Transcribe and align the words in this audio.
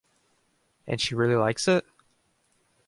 And 0.87 0.99
she 0.99 1.13
really 1.13 1.35
likes 1.35 1.67
it? 1.67 1.85